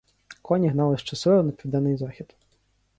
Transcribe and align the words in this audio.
Коні 0.41 0.69
гнали 0.69 0.97
щосили 0.97 1.43
на 1.43 1.51
південний 1.51 1.97
захід. 1.97 2.35